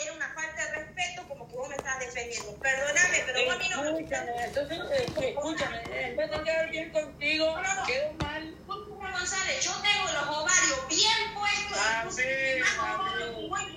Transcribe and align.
era 0.00 0.12
una 0.12 0.28
falta 0.34 0.64
de 0.64 0.70
respeto 0.72 1.28
como 1.28 1.48
que 1.48 1.56
vos 1.56 1.68
me 1.68 1.76
estás 1.76 1.98
defendiendo. 2.00 2.58
Perdóname, 2.60 3.22
pero 3.26 3.44
vos 3.44 3.54
a 3.54 3.58
mí 3.58 3.68
no 3.68 3.82
me 3.82 3.88
Escúchame, 3.88 4.44
entonces, 4.44 4.78
eh, 4.90 5.34
escúchame, 5.34 6.08
en 6.10 6.16
vez 6.16 6.30
de 6.30 6.42
quedar 6.42 6.70
bien 6.70 6.90
contigo, 6.90 7.56
quedo 7.86 8.12
mal. 8.14 8.58
González, 9.18 9.64
yo 9.64 9.72
tengo 9.82 10.12
los 10.12 10.36
ovarios 10.36 10.88
bien 10.88 11.34
puestos. 11.34 11.78
Ah, 11.78 12.04
y 12.08 12.12
sí, 12.12 12.22
me 12.22 12.62
ah, 12.78 13.14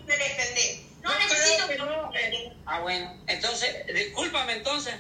defender. 0.05 0.91
No 1.01 1.17
necesito 1.17 1.67
que 1.67 1.77
no, 1.77 2.13
eh, 2.13 2.57
Ah, 2.65 2.79
bueno, 2.81 3.23
entonces, 3.27 3.87
discúlpame 3.87 4.53
entonces. 4.53 4.93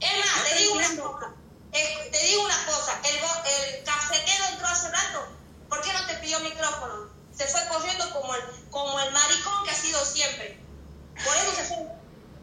Es 0.00 0.18
más, 0.18 0.36
No 0.36 0.42
te 0.44 0.50
te 0.50 0.56
digo 0.56 0.74
una 0.74 0.88
cosa. 0.96 1.34
Eh, 1.72 2.08
te 2.10 2.18
digo 2.24 2.44
una 2.44 2.66
cosa. 2.66 3.00
El, 3.04 3.16
el 3.16 3.84
cafetero 3.84 4.44
entró 4.52 4.66
hace 4.66 4.90
rato. 4.90 5.36
¿Por 5.68 5.82
qué 5.82 5.92
no 5.92 6.06
te 6.06 6.14
pidió 6.14 6.40
micrófono? 6.40 7.09
Se 7.40 7.46
fue 7.46 7.66
corriendo 7.68 8.10
como 8.10 8.34
el, 8.34 8.42
como 8.68 9.00
el 9.00 9.12
maricón 9.12 9.64
que 9.64 9.70
ha 9.70 9.74
sido 9.74 10.04
siempre. 10.04 10.60
Por 11.24 11.34
eso 11.38 11.54
se 11.54 11.64
fue. 11.64 11.78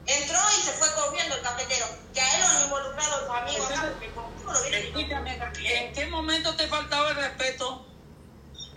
Entró 0.08 0.40
y 0.58 0.64
se 0.64 0.72
fue 0.72 0.92
corriendo 0.96 1.36
el 1.36 1.42
cafetero. 1.44 1.86
Que 2.16 2.20
a 2.20 2.34
él 2.34 2.42
lo 2.42 2.48
han 2.48 2.64
involucrado 2.64 3.22
los 3.22 3.30
amigos 3.30 3.70
acá. 3.70 3.94
porque 4.44 4.92
lo 4.92 5.00
¿en 5.70 5.94
qué 5.94 6.08
momento 6.08 6.56
te 6.56 6.68
faltaba 6.68 7.12
el 7.12 7.16
respeto? 7.16 7.86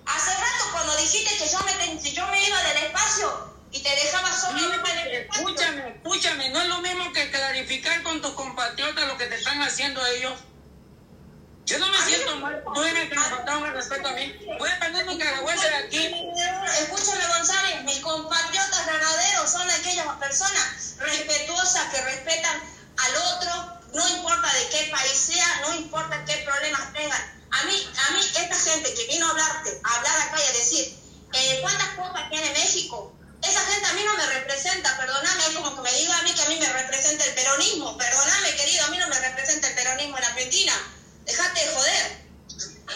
Hace 0.04 0.30
rato 0.34 0.64
cuando 0.72 0.94
dijiste 0.98 1.38
que 1.38 1.48
yo 1.48 1.58
me, 1.60 1.98
si 1.98 2.12
yo 2.12 2.26
me 2.26 2.46
iba 2.46 2.62
del 2.64 2.76
espacio 2.84 3.54
y 3.70 3.82
te 3.82 3.88
dejaba 3.88 4.30
solo 4.36 4.58
espacio. 4.74 5.10
Escúchame, 5.10 5.88
escúchame, 5.88 6.50
no 6.50 6.60
es 6.60 6.68
lo 6.68 6.82
mismo 6.82 7.10
que 7.14 7.30
clarificar 7.30 8.02
con 8.02 8.20
tus 8.20 8.32
compatriotas 8.32 9.08
lo 9.08 9.16
que 9.16 9.24
te 9.24 9.36
están 9.36 9.62
haciendo 9.62 10.06
ellos. 10.06 10.34
Yo 11.70 11.78
no 11.78 11.86
me 11.88 12.04
siento 12.04 12.36
mal, 12.38 12.60
tú 12.74 12.82
dime 12.82 13.08
que 13.08 13.14
me 13.14 13.22
faltaron 13.22 13.64
el 13.64 13.72
respeto 13.74 14.08
a 14.08 14.12
mí. 14.12 14.34
Voy 14.58 14.68
a 14.68 14.80
perder 14.80 15.06
mi 15.06 15.16
caragüense 15.16 15.68
de 15.68 15.76
aquí. 15.76 16.12
Escúchame, 16.80 17.26
González, 17.28 17.84
mis 17.84 18.00
compatriotas 18.00 18.86
ganaderos 18.86 19.48
son 19.52 19.70
aquellas 19.70 20.06
personas 20.16 20.96
respetuosas 20.98 21.94
que 21.94 22.00
respetan 22.02 22.60
al 22.96 23.16
otro, 23.16 23.80
no 23.94 24.08
importa 24.16 24.52
de 24.52 24.68
qué 24.68 24.88
país 24.90 25.12
sea, 25.12 25.60
no 25.60 25.74
importa 25.74 26.24
qué 26.24 26.38
problemas 26.38 26.92
tengan. 26.92 27.22
A 27.52 27.62
mí, 27.62 27.88
a 28.08 28.12
mí, 28.14 28.20
esta 28.34 28.58
gente 28.58 28.92
que 28.92 29.06
vino 29.06 29.28
a 29.28 29.30
hablarte, 29.30 29.80
a 29.84 29.94
hablar 29.94 30.20
acá 30.22 30.42
y 30.42 30.46
a 30.48 30.52
decir, 30.58 30.98
eh, 31.34 31.58
¿cuántas 31.62 31.88
copas 31.94 32.28
tiene 32.30 32.50
México? 32.50 33.14
Esa 33.44 33.60
gente 33.60 33.86
a 33.86 33.92
mí 33.92 34.02
no 34.04 34.16
me 34.16 34.26
representa, 34.26 34.96
perdóname, 34.98 35.46
es 35.46 35.54
como 35.54 35.76
que 35.76 35.82
me 35.88 35.96
diga 35.98 36.18
a 36.18 36.22
mí 36.22 36.34
que 36.34 36.42
a 36.42 36.48
mí 36.48 36.58
me 36.58 36.68
representa 36.72 37.24
el 37.26 37.34
peronismo. 37.34 37.96
Perdóname, 37.96 38.56
querido, 38.56 38.84
a 38.86 38.88
mí 38.88 38.98
no 38.98 39.06
me 39.06 39.20
representa 39.20 39.68
el 39.68 39.74
peronismo 39.76 40.18
en 40.18 40.24
Argentina. 40.24 40.72
Dejate 41.24 41.60
de 41.64 41.74
joder. 41.74 42.20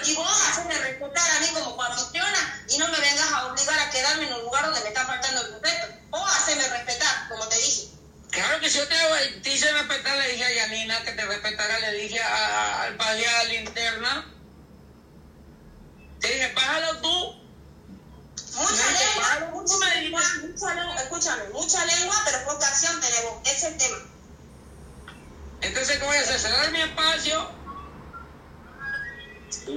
Y 0.05 0.15
vos 0.15 0.41
hacerme 0.49 0.77
respetar 0.79 1.31
a 1.37 1.41
mí 1.41 1.47
como 1.53 1.77
coanfitriona 1.77 2.65
y 2.69 2.79
no 2.79 2.89
me 2.89 2.99
vengas 2.99 3.31
a 3.33 3.47
obligar 3.47 3.79
a 3.79 3.91
quedarme 3.91 4.27
en 4.27 4.33
un 4.35 4.41
lugar 4.43 4.65
donde 4.65 4.81
me 4.81 4.89
está 4.89 5.07
faltando 5.07 5.41
el 5.43 5.53
respeto. 5.53 5.87
Vos 6.11 6.37
hacerme 6.37 6.67
respetar, 6.69 7.29
como 7.29 7.47
te 7.47 7.57
dije. 7.59 7.89
Claro 8.31 8.59
que 8.61 8.69
si 8.69 8.79
yo 8.79 8.89
te, 8.89 8.97
te 9.41 9.51
hice 9.51 9.71
respetar, 9.73 10.17
le 10.17 10.29
dije 10.33 10.45
a 10.45 10.53
Yanina 10.53 11.05
que 11.05 11.13
te 11.13 11.25
respetara, 11.25 11.79
le 11.79 11.93
dije 11.93 12.21
a- 12.21 12.27
a- 12.37 12.83
al 12.83 12.97
padre 12.97 13.29
a 13.29 13.33
la 13.33 13.45
linterna. 13.45 14.27
Te 16.21 16.29
dije, 16.29 16.53
bájalo 16.55 17.01
tú. 17.01 17.45
Mucha 18.55 18.71
No, 18.73 18.99
te 18.99 19.05
lengua, 19.05 19.23
paro, 19.23 19.47
mucha 19.51 19.75
tú 19.75 19.79
me 19.81 20.01
lengua, 20.01 20.23
mucha 20.43 20.75
lengua, 20.75 20.97
escúchame, 21.03 21.45
mucha 21.53 21.85
lengua, 21.85 22.23
pero 22.25 22.45
poca 22.47 22.67
acción 22.69 23.01
tenemos. 23.01 23.41
Ese 23.65 23.77
es 23.77 23.83
el 23.83 23.89
tema. 23.89 23.99
Entonces, 25.63 25.99
¿qué 25.99 26.05
voy 26.05 26.17
a 26.17 26.21
hacer? 26.21 26.39
Cerrar 26.39 26.73
mi 26.73 26.81
espacio. 26.83 27.51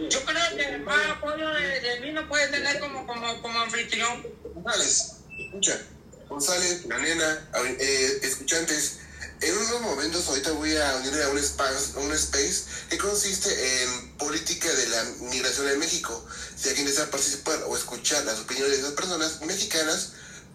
Yo 0.09 0.25
creo 0.25 0.57
que 0.57 0.77
más 0.80 1.09
apoyo 1.09 1.49
de, 1.49 1.80
de 1.80 1.99
mí 2.02 2.11
no 2.11 2.27
puede 2.27 2.49
tener 2.49 2.80
como, 2.80 3.08
como, 3.08 3.41
como 3.41 3.59
anfitrión. 3.59 4.25
González, 4.53 5.13
escucha. 5.39 5.81
González, 6.27 6.85
la 6.88 6.97
nena, 6.97 7.49
eh, 7.80 8.19
escuchantes, 8.23 8.97
en 9.39 9.55
unos 9.55 9.81
momentos 9.81 10.27
ahorita 10.27 10.52
voy 10.52 10.75
a 10.75 10.95
unirme 10.97 11.23
a 11.23 11.30
un 11.30 11.38
space, 11.38 11.97
un 11.97 12.11
space 12.11 12.63
que 12.89 12.97
consiste 12.97 13.83
en 13.83 14.17
política 14.17 14.70
de 14.70 14.87
la 14.87 15.03
migración 15.31 15.70
en 15.70 15.80
México. 15.80 16.27
Si 16.58 16.67
alguien 16.67 16.87
desea 16.87 17.09
participar 17.09 17.64
o 17.67 17.77
escuchar 17.77 18.26
las 18.26 18.39
opiniones 18.39 18.73
de 18.73 18.80
esas 18.80 18.93
personas 18.93 19.39
mexicanas, 19.42 20.14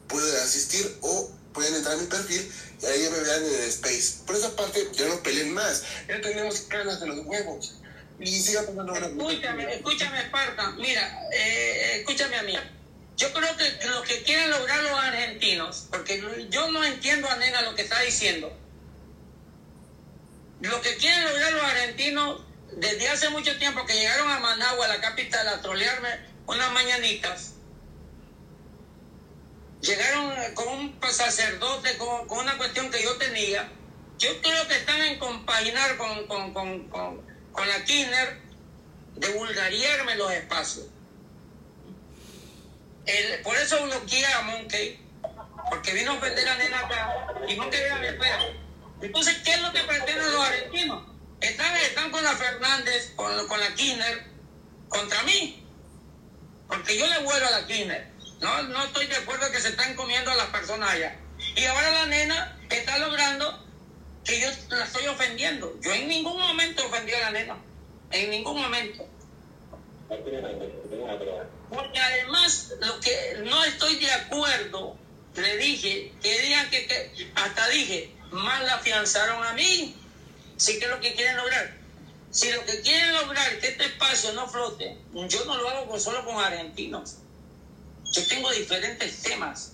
puede 0.09 0.39
asistir 0.43 0.99
o 1.01 1.33
pueden 1.53 1.75
entrar 1.75 1.95
a 1.95 1.99
mi 1.99 2.07
perfil 2.07 2.53
y 2.83 2.87
ahí 2.87 3.09
me 3.11 3.19
verán 3.21 3.45
en 3.45 3.55
el 3.55 3.69
space. 3.69 4.25
Por 4.27 4.37
esa 4.37 4.55
parte, 4.57 4.89
ya 4.93 5.09
no 5.09 5.23
peleen 5.23 5.53
más. 5.53 5.85
Ya 6.09 6.21
tenemos 6.21 6.61
canas 6.63 7.01
de 7.01 7.07
los 7.07 7.27
huevos. 7.27 7.75
Y 8.19 8.41
siga 8.41 8.63
pasando 8.63 8.95
Escúchame, 8.95 9.75
escúchame, 9.75 10.21
Esparta. 10.21 10.71
Mira, 10.73 11.29
eh, 11.33 11.99
escúchame 12.01 12.37
a 12.37 12.43
mí. 12.43 12.55
Yo 13.17 13.33
creo 13.33 13.57
que 13.57 13.87
lo 13.89 14.03
que 14.03 14.23
quieren 14.23 14.51
lograr 14.51 14.83
los 14.83 14.99
argentinos, 14.99 15.87
porque 15.91 16.23
yo 16.51 16.71
no 16.71 16.85
entiendo 16.85 17.29
a 17.29 17.37
Nena 17.37 17.63
lo 17.63 17.75
que 17.75 17.83
está 17.83 18.01
diciendo. 18.01 18.57
Lo 20.61 20.81
que 20.81 20.97
quieren 20.97 21.25
lograr 21.25 21.53
los 21.53 21.63
argentinos 21.63 22.41
desde 22.77 23.09
hace 23.09 23.29
mucho 23.31 23.57
tiempo 23.59 23.85
que 23.85 23.95
llegaron 23.95 24.31
a 24.31 24.39
Managua, 24.39 24.89
la 24.89 25.01
capital, 25.01 25.47
a 25.49 25.61
trolearme 25.61 26.09
unas 26.47 26.73
mañanitas. 26.73 27.53
Llegaron 29.83 30.33
con 30.55 30.69
un 30.69 31.01
sacerdote, 31.11 31.97
con, 31.99 32.39
una 32.39 32.57
cuestión 32.57 32.91
que 32.91 33.03
yo 33.03 33.17
tenía. 33.17 33.69
Yo 34.19 34.41
creo 34.41 34.69
que 34.69 34.77
están 34.77 35.01
en 35.03 35.19
compaginar 35.19 35.97
con, 35.97 36.27
con, 36.29 36.55
con, 36.55 36.89
con, 36.89 37.21
con 37.53 37.69
la 37.69 37.85
Kirchner 37.85 38.41
de 39.17 39.29
vulgariarme 39.31 40.15
los 40.17 40.31
espacios. 40.33 40.87
El- 43.07 43.43
por 43.43 43.57
eso 43.57 43.83
bloqueé 43.85 44.25
a 44.27 44.43
Monkey, 44.43 45.01
porque 45.69 45.93
vino 45.95 46.13
a 46.13 46.15
ofender 46.15 46.49
a 46.49 46.57
Nena 46.57 46.79
acá 46.79 47.27
y 47.49 47.57
Monkey 47.57 47.81
era 47.81 47.97
mi 47.99 48.19
perro. 48.19 48.63
Entonces, 49.01 49.39
¿qué 49.45 49.55
es 49.55 49.63
lo 49.63 49.73
que 49.73 49.81
pretenden 49.81 50.33
los 50.33 50.45
argentinos? 50.47 51.05
Están, 51.41 51.75
están 51.79 52.11
con 52.13 52.23
la 52.23 52.37
Fernández, 52.37 53.13
con, 53.17 53.49
con 53.49 53.59
la 53.59 53.75
Kirchner, 53.75 54.27
contra 54.89 55.21
mí. 55.25 55.67
Porque 56.69 56.97
yo 56.97 57.07
le 57.09 57.19
vuelo 57.19 57.49
a 57.49 57.51
la 57.51 57.67
Kirchner. 57.67 58.12
No, 58.43 58.63
no 58.65 58.85
estoy 58.85 59.07
de 59.07 59.17
acuerdo 59.17 59.51
que 59.53 59.61
se 59.61 59.69
están 59.69 59.95
comiendo 59.95 60.31
a 60.31 60.35
las 60.35 60.49
personas 60.49 60.91
allá. 60.91 61.17
Y 61.57 61.65
ahora 61.65 61.91
la 61.93 62.07
nena 62.07 62.59
está 62.71 62.99
logrando 62.99 63.65
que 64.25 64.41
yo 64.41 64.49
la 64.71 64.85
estoy 64.85 65.07
ofendiendo. 65.07 65.79
Yo 65.81 65.93
en 65.93 66.09
ningún 66.09 66.39
momento 66.41 66.85
ofendí 66.87 67.13
a 67.13 67.21
la 67.21 67.31
nena. 67.31 67.57
En 68.11 68.31
ningún 68.31 68.61
momento. 68.61 69.07
Porque 71.71 71.99
además, 71.99 72.73
lo 72.81 73.01
que 73.01 73.41
no 73.45 73.65
estoy 73.65 73.97
de 73.97 74.13
acuerdo, 74.13 74.97
le 75.37 75.57
dije, 75.59 76.13
que 76.23 76.41
digan 76.43 76.69
que, 76.71 76.87
que- 76.87 77.31
hasta 77.35 77.69
dije, 77.69 78.13
más 78.33 78.63
la 78.65 78.75
afianzaron 78.75 79.43
a 79.45 79.53
mí. 79.55 79.97
Sí 80.57 80.79
que 80.79 80.85
es 80.85 80.91
lo 80.91 81.01
que 81.01 81.15
quieren 81.15 81.37
lograr. 81.37 81.75
Si 82.31 82.51
lo 82.53 82.65
que 82.65 82.81
quieren 82.81 83.13
lograr 83.15 83.59
que 83.61 83.69
este 83.69 83.85
espacio 83.85 84.33
no 84.33 84.49
flote, 84.49 84.97
yo 85.13 85.45
no 85.45 85.57
lo 85.57 85.69
hago 85.69 85.99
solo 85.99 86.25
con 86.25 86.37
argentinos. 86.43 87.17
Yo 88.13 88.27
tengo 88.29 88.51
diferentes 88.51 89.23
temas. 89.23 89.73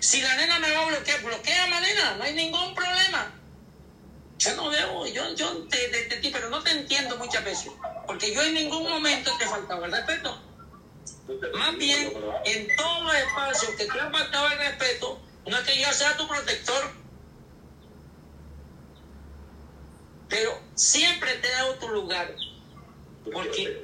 Si 0.00 0.20
la 0.22 0.34
nena 0.36 0.58
me 0.60 0.70
va 0.70 0.82
a 0.82 0.86
bloquear, 0.86 1.20
bloquea 1.22 1.66
la 1.68 1.80
nena, 1.80 2.14
no 2.16 2.22
hay 2.24 2.34
ningún 2.34 2.74
problema. 2.74 3.36
Yo 4.38 4.54
no 4.54 4.70
veo, 4.70 5.06
yo, 5.06 5.34
yo 5.34 5.68
te, 5.68 5.88
te- 5.88 6.16
te- 6.16 6.30
pero 6.30 6.48
no 6.48 6.62
te 6.62 6.70
entiendo 6.70 7.16
muchas 7.16 7.44
veces, 7.44 7.72
porque 8.06 8.32
yo 8.32 8.42
en 8.42 8.54
ningún 8.54 8.84
momento 8.88 9.30
te 9.38 9.46
faltaba 9.46 9.86
el 9.86 9.92
respeto. 9.92 10.40
Más 11.54 11.76
bien, 11.76 12.12
en 12.44 12.68
todos 12.76 13.02
los 13.04 13.14
espacios 13.14 13.74
que 13.76 13.86
te 13.86 14.00
han 14.00 14.10
faltado 14.12 14.46
el 14.52 14.58
respeto, 14.58 15.20
no 15.46 15.58
es 15.58 15.64
que 15.64 15.80
yo 15.80 15.92
sea 15.92 16.16
tu 16.16 16.26
protector, 16.26 16.90
pero 20.28 20.58
siempre 20.74 21.34
te 21.36 21.48
he 21.48 21.52
dado 21.52 21.74
tu 21.74 21.88
lugar. 21.88 22.34
Porque 23.32 23.82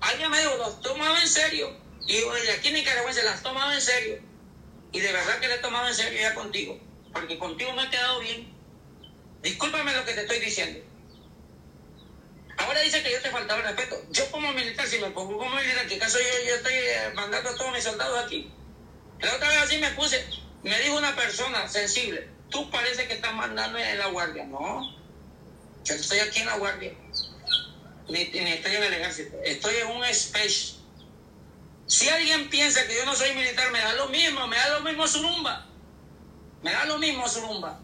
alguien 0.00 0.30
me 0.30 0.38
dijo, 0.40 0.56
los 0.56 0.82
tomaba 0.82 1.20
en 1.22 1.28
serio. 1.28 1.83
Y 2.06 2.22
"Oye, 2.22 2.52
aquí 2.52 2.68
en 2.68 2.74
Nicaragua 2.74 3.12
se 3.12 3.22
las 3.22 3.42
tomaba 3.42 3.74
en 3.74 3.80
serio. 3.80 4.20
Y 4.92 5.00
de 5.00 5.12
verdad 5.12 5.38
que 5.40 5.48
le 5.48 5.54
he 5.54 5.58
tomado 5.58 5.88
en 5.88 5.94
serio 5.94 6.20
ya 6.20 6.34
contigo. 6.34 6.78
Porque 7.12 7.38
contigo 7.38 7.72
me 7.72 7.84
he 7.84 7.90
quedado 7.90 8.20
bien. 8.20 8.52
Discúlpame 9.42 9.92
lo 9.94 10.04
que 10.04 10.12
te 10.12 10.22
estoy 10.22 10.40
diciendo. 10.40 10.80
Ahora 12.56 12.80
dice 12.80 13.02
que 13.02 13.10
yo 13.10 13.20
te 13.20 13.30
faltaba 13.30 13.60
el 13.60 13.66
respeto. 13.66 14.00
Yo 14.10 14.30
como 14.30 14.52
militar, 14.52 14.86
si 14.86 14.98
me 14.98 15.10
pongo 15.10 15.38
como 15.38 15.56
militar, 15.56 15.86
que 15.86 15.98
caso 15.98 16.18
yo, 16.18 16.48
yo 16.48 16.54
estoy 16.54 16.74
eh, 16.74 17.10
mandando 17.14 17.50
a 17.50 17.56
todos 17.56 17.72
mis 17.72 17.82
soldados 17.82 18.24
aquí. 18.24 18.50
La 19.20 19.34
otra 19.34 19.48
vez 19.48 19.58
así 19.58 19.78
me 19.78 19.90
puse, 19.90 20.24
me 20.62 20.78
dijo 20.80 20.96
una 20.96 21.16
persona 21.16 21.68
sensible, 21.68 22.28
tú 22.50 22.70
parece 22.70 23.06
que 23.06 23.14
estás 23.14 23.34
mandando 23.34 23.78
en 23.78 23.98
la 23.98 24.06
guardia. 24.08 24.44
No, 24.44 24.82
yo 25.84 25.94
estoy 25.94 26.18
aquí 26.20 26.40
en 26.40 26.46
la 26.46 26.56
guardia. 26.56 26.92
Ni, 28.08 28.24
ni 28.26 28.52
estoy 28.52 28.76
en 28.76 28.82
el 28.82 28.94
ejército. 28.94 29.36
Estoy 29.42 29.76
en 29.76 29.88
un 29.88 30.04
space. 30.04 30.73
Si 31.86 32.08
alguien 32.08 32.48
piensa 32.48 32.86
que 32.86 32.94
yo 32.94 33.04
no 33.04 33.14
soy 33.14 33.34
militar, 33.34 33.70
me 33.70 33.78
da 33.78 33.92
lo 33.94 34.08
mismo, 34.08 34.46
me 34.46 34.56
da 34.56 34.78
lo 34.78 34.80
mismo 34.80 35.06
Zurumba. 35.06 35.66
Me 36.62 36.72
da 36.72 36.86
lo 36.86 36.98
mismo 36.98 37.28
Zurumba. 37.28 37.78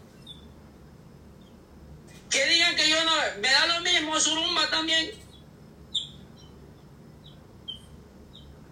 Que 2.29 2.45
digan 2.45 2.75
que 2.75 2.89
yo 2.89 3.03
no, 3.03 3.11
me 3.39 3.51
da 3.51 3.65
lo 3.67 3.81
mismo 3.81 4.19
Zurumba 4.19 4.69
también. 4.69 5.11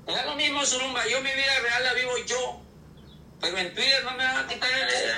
Me 0.08 0.14
da 0.14 0.26
lo 0.26 0.36
mismo 0.36 0.66
Zurumba. 0.66 1.08
Yo 1.08 1.22
mi 1.22 1.32
vida 1.32 1.60
real 1.62 1.84
la 1.84 1.94
vivo 1.94 2.18
yo. 2.26 2.62
Pero 3.40 3.58
en 3.58 3.74
Twitter 3.76 4.04
no 4.04 4.12
me 4.12 4.24
van 4.24 4.38
a 4.38 4.48
quitar, 4.48 4.70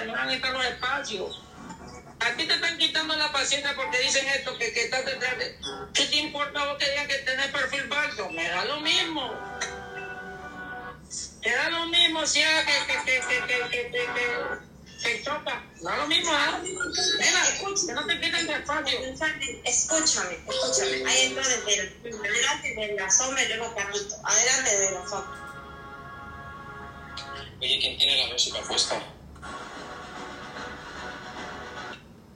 no 0.06 0.12
me 0.12 0.18
van 0.18 0.30
a 0.30 0.34
quitar 0.34 0.54
los 0.54 0.66
espacios. 0.66 1.42
A 2.19 2.31
ti 2.34 2.46
te 2.46 2.54
están 2.54 2.78
quitando 2.78 3.16
la 3.16 3.31
paciencia 3.31 3.74
porque 3.75 3.98
dicen 4.00 4.28
esto, 4.28 4.56
que, 4.58 4.72
que 4.74 4.84
estás 4.84 5.06
detrás 5.06 5.40
de... 5.40 5.58
¿Qué 5.94 6.06
te 6.06 6.18
importa 6.18 6.66
vos 6.66 6.78
que 6.78 6.88
digan 6.88 7.08
que 7.08 7.16
tenés 7.16 7.48
perfil 7.48 7.84
falso? 7.90 8.30
Me 8.30 8.48
da 8.48 8.66
lo 8.66 8.80
mismo. 8.81 9.34
Te 11.42 11.50
da 11.50 11.70
lo 11.70 11.88
mismo 11.88 12.26
si 12.26 12.40
era 12.40 12.64
que, 12.66 12.72
que, 13.06 13.20
que, 13.48 14.62
que, 15.02 15.24
choca. 15.24 15.64
Da 15.82 15.98
lo 15.98 16.08
mismo, 16.08 16.32
¿ah? 16.32 16.60
Mira, 16.62 17.50
escúchame, 17.50 17.94
no 17.94 18.06
te 18.06 18.20
quiten 18.20 18.48
el 18.48 18.50
espacio. 18.50 19.00
Escúchame, 19.66 20.40
escúchame. 20.48 21.10
Ahí 21.10 21.26
entra 21.28 21.48
desde 21.48 21.96
adelante 22.30 22.76
de 22.76 22.96
la 22.96 23.10
sombra 23.10 23.44
y 23.44 23.48
luego 23.48 23.76
Carlito. 23.76 24.16
Adelante 24.24 24.78
de 24.78 24.92
la 24.92 25.08
sombra. 25.08 25.42
Oye, 27.60 27.80
¿quién 27.80 27.98
tiene 27.98 28.18
la 28.28 28.34
música 28.34 28.60
puesta? 28.62 29.02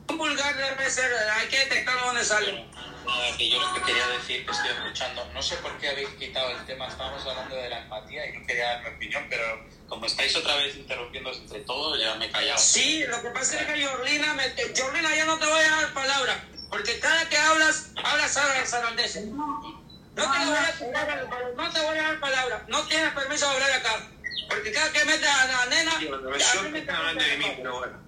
Un 0.10 0.18
pulgar 0.18 0.58
debe 0.58 0.90
ser, 0.90 1.12
hay 1.32 1.48
que 1.48 1.60
detectar 1.60 2.00
dónde 2.00 2.24
sale. 2.24 2.66
Nada, 3.06 3.38
que 3.38 3.50
yo 3.50 3.60
lo 3.60 3.74
que 3.74 3.82
quería 3.82 4.08
decir 4.08 4.46
que 4.46 4.52
estoy 4.52 4.72
escuchando, 4.72 5.26
no 5.34 5.42
sé 5.42 5.56
por 5.58 5.78
qué 5.78 5.90
habéis 5.90 6.10
quitado 6.10 6.50
el 6.50 6.66
tema, 6.66 6.88
estábamos 6.88 7.26
hablando 7.26 7.56
de 7.56 7.70
la 7.70 7.80
empatía 7.80 8.28
y 8.28 8.34
no 8.34 8.46
quería 8.46 8.66
dar 8.66 8.84
mi 8.84 8.96
opinión, 8.96 9.26
pero 9.30 9.44
como 9.88 10.06
estáis 10.06 10.36
otra 10.36 10.56
vez 10.56 10.76
interrumpiendo 10.76 11.32
entre 11.32 11.60
todos, 11.62 12.00
ya 12.00 12.16
me 12.16 12.26
he 12.26 12.32
callado. 12.32 12.58
Sí, 12.58 13.04
lo 13.08 13.22
que 13.22 13.30
pasa 13.30 13.62
es 13.62 13.68
que 13.68 13.86
Jorlina, 13.86 14.34
me, 14.34 14.44
Jorlina 14.76 15.16
ya 15.16 15.26
no 15.26 15.38
te 15.38 15.46
voy 15.46 15.60
a 15.60 15.72
dar 15.72 15.94
palabra, 15.94 16.50
porque 16.70 17.00
cada 17.00 17.30
que 17.30 17.38
hablas, 17.38 17.92
hablas 18.04 18.38
a 18.38 18.66
zarandeces. 18.66 19.26
No 19.28 20.32
te, 20.32 20.40
lo 20.40 20.46
voy 20.46 20.58
a, 20.58 21.54
no 21.56 21.74
te 21.74 21.80
voy 21.82 21.98
a 21.98 22.04
dar 22.04 22.20
palabra, 22.20 22.66
no 22.68 22.88
tienes 22.88 23.14
permiso 23.14 23.48
de 23.48 23.54
hablar 23.54 23.72
acá, 23.74 24.10
porque 24.50 24.72
cada 24.72 24.92
que 24.92 25.06
metes 25.06 25.28
a 25.28 25.48
la 25.48 25.66
nena... 25.68 26.00
Sí, 26.00 26.08
bueno, 26.08 26.30
a 26.34 26.38
yo 26.38 26.64
mí 26.64 26.70
me 26.70 26.80
estoy 26.80 26.96
hablando 26.96 27.24
de 27.24 27.38
mí, 27.38 27.46
pero 27.58 27.80
bueno. 27.80 28.00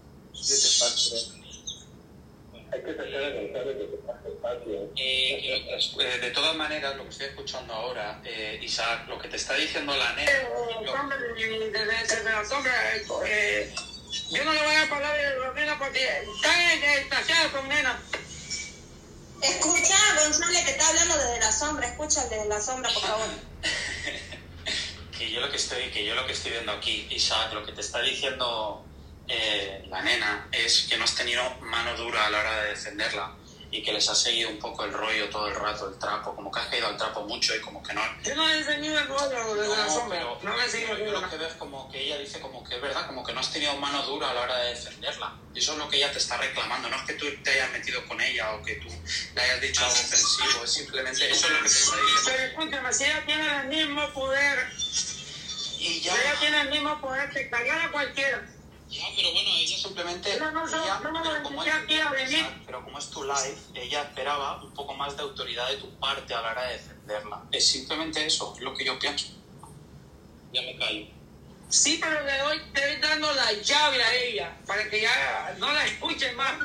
Eh, 5.00 5.64
que, 5.98 6.04
eh, 6.04 6.20
de 6.20 6.32
todas 6.32 6.56
maneras, 6.56 6.96
lo 6.96 7.04
que 7.04 7.10
estoy 7.10 7.28
escuchando 7.28 7.74
ahora, 7.74 8.22
eh, 8.26 8.60
Isaac, 8.62 9.08
lo 9.08 9.18
que 9.20 9.28
te 9.28 9.38
está 9.38 9.54
diciendo 9.54 9.96
la 9.96 10.14
nena, 10.14 10.32
Eh, 10.32 10.48
lo- 10.84 10.94
hombre, 10.94 11.18
de- 11.18 11.34
de- 11.36 11.70
de- 11.70 11.72
de 11.72 12.24
la 12.24 12.46
sombra, 12.46 12.74
yo 14.32 14.44
no 14.44 14.54
le 14.54 14.60
voy 14.60 14.70
a 14.76 14.80
dar 14.80 14.90
palabra 14.90 15.22
a 15.30 15.46
Jorlina 15.46 15.78
porque 15.80 16.04
están 16.04 16.62
estaciados 16.62 17.52
con 17.52 17.68
nena. 17.70 18.02
Escucha, 19.42 19.96
González, 20.24 20.66
que 20.66 20.72
está 20.72 20.88
hablando 20.90 21.18
desde 21.18 21.40
la 21.40 21.52
sombra. 21.52 21.88
Escucha 21.88 22.26
desde 22.28 22.48
la 22.48 22.60
sombra, 22.60 22.92
por 22.92 23.04
favor. 23.04 23.28
que 25.18 25.32
yo 25.32 25.42
lo 25.42 25.50
que 25.50 25.58
estoy 25.58 25.90
que 25.92 26.06
yo 26.06 26.14
lo 26.16 26.26
que 26.28 26.34
estoy 26.34 26.52
viendo 26.52 26.72
aquí 26.72 27.08
Isaac 27.10 27.52
lo 27.54 27.66
que 27.66 27.72
te 27.72 27.82
está 27.82 28.02
diciendo 28.02 28.86
eh, 29.28 29.86
la 29.90 30.02
nena 30.02 30.48
es 30.52 30.88
que 30.90 30.98
no 30.98 31.04
has 31.04 31.16
tenido 31.16 31.44
mano 31.62 31.96
dura 31.96 32.26
a 32.26 32.30
la 32.30 32.40
hora 32.40 32.64
de 32.64 32.70
defenderla 32.70 33.36
y 33.70 33.84
que 33.84 33.92
les 33.92 34.08
ha 34.08 34.16
seguido 34.16 34.50
un 34.50 34.60
poco 34.60 34.86
el 34.86 34.94
rollo 34.94 35.28
todo 35.30 35.50
el 35.50 35.56
rato 35.56 35.90
el 35.90 36.00
trapo 36.00 36.34
como 36.34 36.50
que 36.50 36.60
has 36.62 36.68
caído 36.68 36.88
al 36.88 36.96
trapo 36.96 37.24
mucho 37.24 37.54
y 37.54 37.60
como 37.60 37.84
que 37.84 37.94
no 37.94 38.02
Yo 38.24 38.34
no 38.34 38.50
he 38.50 38.58
enseñado 38.60 38.98
el 39.00 39.08
rollo 39.10 39.56
desde 39.56 39.78
la 39.78 39.86
no, 39.86 39.92
sombra, 39.94 40.20
pero 40.20 40.40
no 40.42 40.56
le 40.56 40.62
he 40.62 40.66
enseñado 40.66 40.98
yo 40.98 41.12
lo 41.12 41.30
que 41.30 41.36
veo 41.36 41.48
es 41.50 41.54
como 41.56 41.92
que 41.92 42.02
ella 42.06 42.18
dice 42.18 42.40
como 42.40 42.64
que 42.64 42.76
es 42.76 42.82
verdad, 42.82 43.06
como 43.08 43.26
que 43.26 43.34
no 43.34 43.42
has 43.42 43.52
tenido 43.52 43.76
mano 43.76 44.02
dura 44.04 44.30
a 44.30 44.34
la 44.34 44.42
hora 44.42 44.58
de 44.60 44.70
defenderla. 44.70 45.36
Y 45.54 45.60
eso 45.60 45.74
es 45.74 45.80
lo 45.80 45.90
que 45.90 45.98
ella 45.98 46.12
te 46.14 46.18
está 46.20 46.38
reclamando. 46.38 46.88
No 46.90 46.96
es 46.96 47.02
que 47.04 47.14
tú 47.14 47.26
te 47.44 47.50
hayas 47.52 47.72
metido 47.72 48.06
con 48.08 48.22
ella 48.22 48.54
o 48.54 48.64
que 48.64 48.76
tú 48.76 48.88
le 49.36 49.42
hayas 49.42 49.60
dicho 49.60 49.82
algo 49.84 49.96
ofensivo, 49.96 50.64
es 50.64 50.72
simplemente 50.74 51.30
eso 51.30 51.48
es 51.48 51.52
lo 51.52 51.58
que 51.58 51.64
te 51.64 51.76
está 51.76 51.92
Pero 51.96 52.08
diciendo. 52.08 52.44
escúchame, 52.46 52.94
si 52.94 53.04
ella 53.04 53.26
tiene 53.26 53.60
el 53.62 53.68
mismo 53.68 54.14
poder, 54.14 54.70
Y 54.72 54.80
si 54.80 56.02
ya, 56.02 56.14
ella 56.22 56.36
tiene 56.40 56.62
el 56.62 56.70
mismo 56.70 57.02
poder 57.02 57.30
que 57.32 57.50
callar 57.50 57.82
a 57.82 57.92
cualquiera. 57.92 58.48
Ya, 58.90 59.04
pero 59.16 59.32
bueno, 59.34 59.50
ella 59.58 59.78
simplemente. 59.78 60.40
No, 60.40 60.52
no, 60.52 60.66
no, 60.66 60.84
ella- 60.84 61.00
no, 61.04 61.12
no, 61.12 61.22
pero, 61.24 61.38
no, 61.38 61.44
como 61.44 61.64
es, 61.64 61.74
pero 62.66 62.84
como 62.84 63.00
es 63.00 63.10
tu 63.10 63.24
live, 63.24 63.58
ella 63.76 64.02
esperaba 64.04 64.62
un 64.64 64.74
poco 64.74 64.94
más 64.94 65.16
de 65.16 65.24
autoridad 65.24 65.68
de 65.70 65.78
tu 65.78 65.90
parte 66.00 66.34
a 66.34 66.42
la 66.42 66.52
hora 66.52 66.64
de 66.64 66.74
defenderla. 66.74 67.44
Es 67.52 67.68
simplemente 67.68 68.26
eso, 68.26 68.54
es 68.56 68.62
lo 68.62 68.74
que 68.74 68.86
yo 68.86 68.98
pienso. 68.98 69.28
Ya 70.54 70.62
me 70.62 70.78
callo. 70.78 71.08
Sí, 71.70 72.00
pero 72.02 72.22
le 72.24 72.38
doy, 72.38 72.62
te 72.74 72.94
estoy 72.94 73.02
dando 73.10 73.30
la 73.34 73.52
llave 73.52 74.02
a 74.02 74.16
ella 74.16 74.58
para 74.66 74.90
que 74.90 75.02
ya 75.02 75.54
no 75.58 75.70
la 75.74 75.86
escuchen 75.86 76.34
más. 76.38 76.54
Yo 76.58 76.64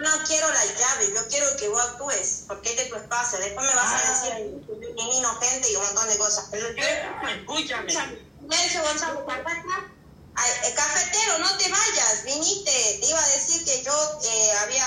no 0.00 0.24
quiero 0.26 0.48
la 0.48 0.64
llave, 0.64 1.06
yo 1.14 1.28
quiero 1.28 1.46
que 1.58 1.68
vos 1.68 1.82
actúes, 1.82 2.44
porque 2.48 2.70
este 2.70 2.84
es 2.84 2.88
tu 2.88 2.96
espacio. 2.96 3.38
Después 3.38 3.66
me 3.66 3.74
vas 3.74 3.92
a 3.92 4.30
decir 4.30 4.62
ni 4.96 5.18
inocente 5.18 5.70
y 5.70 5.76
un 5.76 5.82
montón 5.84 6.08
de 6.08 6.16
cosas. 6.16 6.48
Pero 6.50 6.68
yo, 6.74 7.28
Escúchame. 7.28 7.92
Nelson 8.40 8.82
González, 8.82 9.22
Carpata, 9.26 9.92
ay, 10.34 10.50
eh, 10.64 10.74
cafetero, 10.74 11.38
no 11.38 11.56
te 11.56 11.68
vayas, 11.70 12.22
viniste. 12.24 12.98
Te 13.00 13.06
iba 13.08 13.22
a 13.22 13.28
decir 13.28 13.64
que 13.64 13.82
yo 13.82 13.92
eh, 14.24 14.52
había 14.62 14.86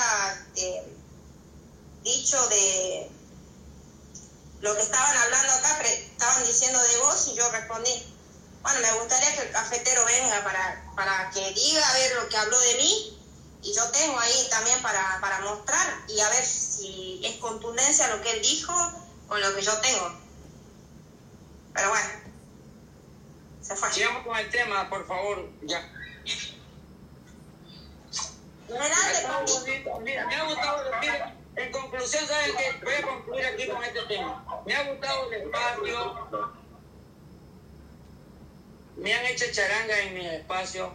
eh, 0.54 0.98
dicho 2.02 2.48
de 2.48 3.14
lo 4.60 4.74
que 4.74 4.82
estaban 4.82 5.16
hablando 5.16 5.52
acá, 5.54 5.78
pre- 5.78 5.94
estaban 6.10 6.44
diciendo 6.44 6.80
de 6.82 6.98
vos 6.98 7.26
y 7.28 7.34
yo 7.34 7.48
respondí. 7.50 8.12
Bueno, 8.62 8.80
me 8.80 8.92
gustaría 8.98 9.34
que 9.34 9.42
el 9.42 9.50
cafetero 9.50 10.04
venga 10.04 10.42
para, 10.44 10.84
para 10.96 11.30
que 11.30 11.52
diga 11.52 11.88
a 11.88 11.94
ver 11.94 12.14
lo 12.14 12.28
que 12.28 12.36
habló 12.36 12.58
de 12.60 12.74
mí 12.76 13.18
y 13.60 13.72
yo 13.74 13.90
tengo 13.90 14.18
ahí 14.18 14.48
también 14.50 14.82
para, 14.82 15.18
para 15.20 15.40
mostrar 15.40 16.04
y 16.08 16.20
a 16.20 16.28
ver 16.30 16.44
si 16.44 17.20
es 17.24 17.38
contundencia 17.38 18.08
lo 18.08 18.20
que 18.20 18.32
él 18.32 18.42
dijo 18.42 18.72
con 19.26 19.40
lo 19.40 19.54
que 19.54 19.62
yo 19.62 19.78
tengo. 19.80 20.18
Pero 21.72 21.88
bueno, 21.90 22.27
se 23.68 23.76
fue. 23.76 23.92
Sigamos 23.92 24.26
con 24.26 24.36
el 24.36 24.48
tema, 24.48 24.88
por 24.88 25.06
favor, 25.06 25.48
ya. 25.62 25.78
Adelante, 28.68 29.90
me 30.04 30.34
ha 30.34 30.44
gustado, 30.44 30.90
mira, 31.00 31.34
en 31.56 31.72
conclusión, 31.72 32.26
¿sabes 32.26 32.52
qué? 32.56 32.84
Voy 32.84 32.94
a 32.94 33.02
concluir 33.02 33.46
aquí 33.46 33.66
con 33.66 33.82
este 33.82 34.02
tema. 34.02 34.62
Me 34.66 34.74
ha 34.74 34.90
gustado 34.90 35.32
el 35.32 35.42
espacio, 35.42 36.28
me 38.96 39.14
han 39.14 39.26
hecho 39.26 39.44
charanga 39.52 39.98
en 40.00 40.14
mi 40.14 40.26
espacio. 40.26 40.92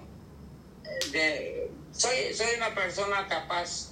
De, 1.12 1.72
soy, 1.92 2.34
soy 2.34 2.56
una 2.58 2.74
persona 2.76 3.28
capaz 3.28 3.92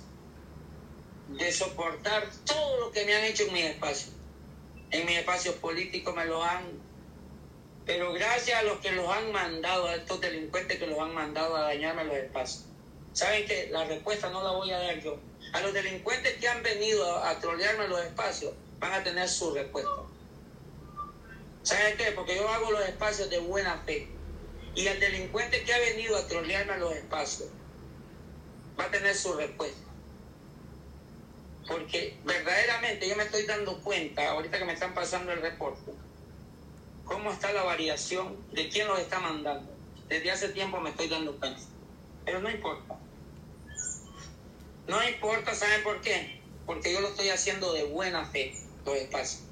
de 1.29 1.51
soportar 1.51 2.27
todo 2.45 2.79
lo 2.81 2.91
que 2.91 3.05
me 3.05 3.15
han 3.15 3.23
hecho 3.23 3.43
en 3.43 3.53
mi 3.53 3.61
espacio. 3.61 4.11
En 4.91 5.05
mi 5.05 5.15
espacio 5.15 5.55
político 5.57 6.13
me 6.13 6.25
lo 6.25 6.43
han 6.43 6.90
pero 7.91 8.13
gracias 8.13 8.57
a 8.57 8.63
los 8.63 8.77
que 8.77 8.93
los 8.93 9.05
han 9.09 9.33
mandado, 9.33 9.85
a 9.85 9.95
estos 9.95 10.21
delincuentes 10.21 10.79
que 10.79 10.87
los 10.87 10.97
han 10.97 11.13
mandado 11.13 11.57
a 11.57 11.63
dañarme 11.63 12.05
los 12.05 12.15
espacios. 12.15 12.63
Saben 13.11 13.45
que 13.45 13.67
la 13.69 13.83
respuesta 13.83 14.29
no 14.29 14.41
la 14.41 14.51
voy 14.51 14.71
a 14.71 14.79
dar 14.79 14.97
yo. 15.01 15.19
A 15.51 15.59
los 15.59 15.73
delincuentes 15.73 16.37
que 16.37 16.47
han 16.47 16.63
venido 16.63 17.17
a, 17.17 17.31
a 17.31 17.39
trolearme 17.41 17.89
los 17.89 18.01
espacios 18.01 18.53
van 18.79 18.93
a 18.93 19.03
tener 19.03 19.27
su 19.27 19.53
respuesta. 19.53 19.91
¿Saben 21.63 21.97
qué? 21.97 22.13
Porque 22.13 22.37
yo 22.37 22.47
hago 22.47 22.71
los 22.71 22.87
espacios 22.87 23.29
de 23.29 23.39
buena 23.39 23.77
fe. 23.85 24.07
Y 24.73 24.87
el 24.87 24.97
delincuente 25.01 25.61
que 25.65 25.73
ha 25.73 25.79
venido 25.79 26.15
a 26.15 26.25
trolearme 26.29 26.77
los 26.77 26.95
espacios 26.95 27.49
va 28.79 28.85
a 28.85 28.91
tener 28.91 29.13
su 29.13 29.33
respuesta. 29.33 29.83
Porque 31.67 32.15
verdaderamente 32.23 33.09
yo 33.09 33.17
me 33.17 33.23
estoy 33.23 33.45
dando 33.45 33.81
cuenta, 33.81 34.29
ahorita 34.29 34.59
que 34.59 34.63
me 34.65 34.73
están 34.73 34.93
pasando 34.93 35.33
el 35.33 35.41
reporte, 35.41 35.91
cómo 37.11 37.31
está 37.31 37.51
la 37.51 37.63
variación 37.63 38.37
de 38.53 38.69
quién 38.69 38.87
los 38.87 38.99
está 38.99 39.19
mandando. 39.19 39.69
Desde 40.07 40.31
hace 40.31 40.49
tiempo 40.49 40.79
me 40.79 40.91
estoy 40.91 41.09
dando 41.09 41.35
cuenta. 41.37 41.61
Pero 42.25 42.39
no 42.39 42.49
importa. 42.49 42.97
No 44.87 45.03
importa, 45.07 45.53
¿saben 45.53 45.83
por 45.83 46.01
qué? 46.01 46.41
Porque 46.65 46.93
yo 46.93 47.01
lo 47.01 47.09
estoy 47.09 47.29
haciendo 47.29 47.73
de 47.73 47.83
buena 47.83 48.25
fe, 48.25 48.55
los 48.85 48.95
espacios. 48.95 49.43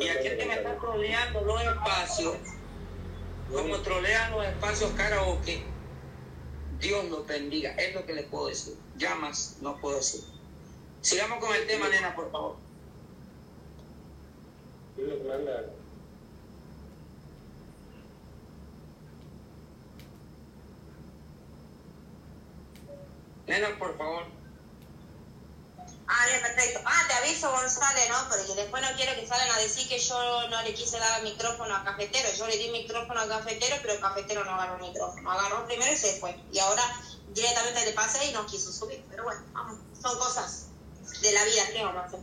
Y 0.00 0.08
aquel 0.08 0.38
que 0.38 0.46
me 0.46 0.54
está 0.54 0.78
troleando 0.78 1.40
los 1.42 1.62
espacios, 1.62 2.36
como 3.52 3.78
trolean 3.80 4.32
los 4.32 4.46
espacios 4.46 4.90
karaoke, 4.92 5.62
Dios 6.78 7.04
los 7.10 7.26
bendiga. 7.26 7.74
Es 7.74 7.94
lo 7.94 8.06
que 8.06 8.14
les 8.14 8.26
puedo 8.26 8.46
decir. 8.46 8.74
Ya 8.96 9.14
más 9.16 9.56
no 9.60 9.80
puedo 9.80 9.96
decir. 9.96 10.22
Sigamos 11.00 11.44
con 11.44 11.54
el 11.54 11.66
tema, 11.66 11.88
nena, 11.88 12.14
por 12.14 12.30
favor. 12.30 12.56
Nena, 23.52 23.78
por 23.78 23.98
favor. 23.98 24.24
Ah, 26.08 26.26
bien, 26.26 26.40
perfecto. 26.40 26.80
Ah, 26.86 27.04
te 27.06 27.12
aviso, 27.12 27.50
González, 27.50 28.08
¿no? 28.08 28.16
Porque 28.30 28.54
después 28.54 28.82
no 28.82 28.96
quiero 28.96 29.14
que 29.14 29.26
salgan 29.26 29.50
a 29.50 29.58
decir 29.58 29.86
que 29.90 29.98
yo 29.98 30.48
no 30.48 30.62
le 30.62 30.72
quise 30.72 30.98
dar 30.98 31.22
micrófono 31.22 31.76
a 31.76 31.84
Cafetero. 31.84 32.32
Yo 32.32 32.46
le 32.46 32.56
di 32.56 32.70
micrófono 32.70 33.20
a 33.20 33.28
Cafetero, 33.28 33.76
pero 33.82 34.00
Cafetero 34.00 34.42
no 34.46 34.52
agarró 34.52 34.76
el 34.76 34.90
micrófono. 34.90 35.30
Agarró 35.30 35.66
primero 35.66 35.92
y 35.92 35.96
se 35.98 36.18
fue. 36.18 36.34
Y 36.50 36.60
ahora 36.60 36.82
directamente 37.34 37.84
le 37.84 37.92
pasé 37.92 38.24
y 38.24 38.32
no 38.32 38.46
quiso 38.46 38.72
subir. 38.72 39.04
Pero 39.10 39.24
bueno, 39.24 39.42
vamos. 39.52 39.80
Son 40.00 40.18
cosas 40.18 40.68
de 41.20 41.32
la 41.32 41.44
vida, 41.44 41.62
¿qué 41.74 41.84
vamos 41.84 42.04
a 42.04 42.06
hacer? 42.06 42.20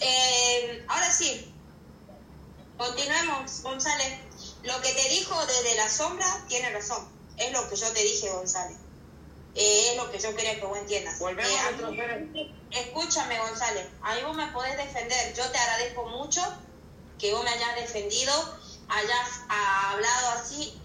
Eh, 0.00 0.84
ahora 0.88 1.10
sí. 1.10 1.54
Continuemos, 2.76 3.62
González. 3.62 4.18
lo 4.64 4.78
que 4.82 4.92
te 4.92 5.08
dijo 5.08 5.46
desde 5.46 5.74
la 5.76 5.88
sombra 5.88 6.44
tiene 6.48 6.70
razón. 6.70 7.08
Es 7.38 7.50
lo 7.50 7.66
que 7.70 7.76
yo 7.76 7.90
te 7.92 8.02
dije, 8.02 8.28
González. 8.28 8.81
Eh, 9.54 9.90
es 9.90 9.96
lo 9.96 10.10
que 10.10 10.18
yo 10.18 10.34
quería 10.34 10.58
que 10.58 10.64
vos 10.66 10.78
entiendas. 10.78 11.18
Volvemos 11.18 11.50
Eh, 11.50 11.58
a 11.58 12.78
escúchame, 12.80 13.38
González. 13.38 13.86
A 14.02 14.14
mí 14.14 14.22
vos 14.22 14.36
me 14.36 14.46
podés 14.48 14.76
defender. 14.76 15.34
Yo 15.34 15.50
te 15.50 15.58
agradezco 15.58 16.06
mucho 16.06 16.40
que 17.18 17.32
vos 17.34 17.44
me 17.44 17.50
hayas 17.50 17.76
defendido, 17.76 18.32
hayas 18.88 19.28
hablado 19.48 20.30
así. 20.40 20.80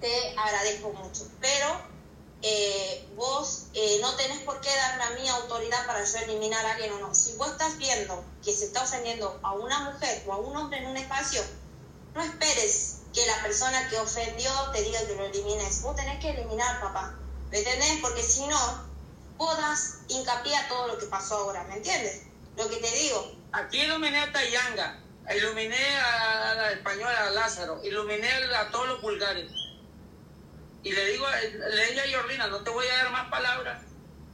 Te 0.00 0.34
agradezco 0.36 0.90
mucho. 0.92 1.28
Pero 1.40 1.80
eh, 2.42 3.08
vos 3.16 3.66
eh, 3.74 3.98
no 4.00 4.14
tenés 4.16 4.38
por 4.40 4.60
qué 4.60 4.70
darme 4.74 5.02
a 5.04 5.10
mí 5.10 5.28
autoridad 5.28 5.86
para 5.86 6.04
yo 6.04 6.18
eliminar 6.18 6.64
a 6.66 6.72
alguien 6.72 6.92
o 6.92 6.98
no. 6.98 7.14
Si 7.14 7.32
vos 7.34 7.48
estás 7.52 7.78
viendo 7.78 8.24
que 8.44 8.52
se 8.52 8.66
está 8.66 8.82
ofendiendo 8.82 9.38
a 9.42 9.52
una 9.52 9.90
mujer 9.90 10.22
o 10.26 10.32
a 10.32 10.36
un 10.38 10.56
hombre 10.56 10.78
en 10.78 10.86
un 10.88 10.96
espacio, 10.96 11.42
no 12.14 12.22
esperes 12.22 12.98
que 13.14 13.24
la 13.26 13.42
persona 13.42 13.88
que 13.88 13.98
ofendió 13.98 14.50
te 14.72 14.82
diga 14.82 15.00
que 15.06 15.14
lo 15.14 15.24
elimines. 15.24 15.82
Vos 15.82 15.96
tenés 15.96 16.20
que 16.20 16.30
eliminar, 16.30 16.80
papá. 16.80 17.14
¿Me 17.50 17.58
entendés? 17.58 17.98
Porque 18.02 18.22
si 18.22 18.46
no, 18.46 18.88
vos 19.36 19.56
hincapié 20.08 20.56
a 20.56 20.68
todo 20.68 20.88
lo 20.88 20.98
que 20.98 21.06
pasó 21.06 21.36
ahora. 21.36 21.64
¿Me 21.64 21.76
entiendes? 21.76 22.24
Lo 22.56 22.68
que 22.68 22.76
te 22.76 22.90
digo. 22.90 23.36
Aquí 23.52 23.80
iluminé 23.80 24.18
a 24.18 24.32
Tayanga, 24.32 25.00
iluminé 25.34 25.96
a 25.96 26.54
la 26.54 26.72
española, 26.72 27.26
a 27.26 27.30
Lázaro, 27.30 27.80
iluminé 27.82 28.30
a 28.30 28.70
todos 28.70 28.88
los 28.88 29.00
vulgares. 29.00 29.50
Y 30.82 30.92
le 30.92 31.12
digo, 31.12 31.26
le 31.28 31.86
dije 31.86 32.00
a 32.00 32.18
Jordina, 32.18 32.46
no 32.48 32.58
te 32.58 32.70
voy 32.70 32.86
a 32.86 32.96
dar 32.96 33.10
más 33.12 33.30
palabras, 33.30 33.82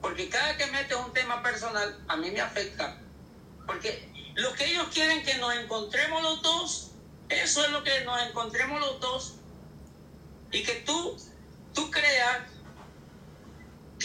porque 0.00 0.28
cada 0.28 0.56
que 0.56 0.66
metes 0.66 0.96
un 0.96 1.12
tema 1.12 1.42
personal, 1.42 2.02
a 2.08 2.16
mí 2.16 2.30
me 2.30 2.40
afecta. 2.40 2.98
Porque 3.66 4.08
lo 4.34 4.52
que 4.54 4.66
ellos 4.66 4.88
quieren 4.92 5.24
que 5.24 5.34
nos 5.38 5.54
encontremos 5.54 6.22
los 6.22 6.42
dos, 6.42 6.90
eso 7.28 7.64
es 7.64 7.70
lo 7.70 7.82
que 7.82 8.04
nos 8.04 8.20
encontremos 8.22 8.80
los 8.80 9.00
dos. 9.00 9.34
Y 10.50 10.62
que 10.62 10.74
tú, 10.86 11.16
tú 11.72 11.90
creas 11.90 12.42